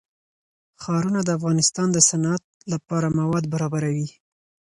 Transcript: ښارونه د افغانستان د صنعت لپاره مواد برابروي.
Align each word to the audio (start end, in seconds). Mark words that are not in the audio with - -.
ښارونه 0.81 1.19
د 1.23 1.29
افغانستان 1.37 1.87
د 1.93 1.97
صنعت 2.09 2.43
لپاره 2.73 3.07
مواد 3.19 3.43
برابروي. 3.53 4.07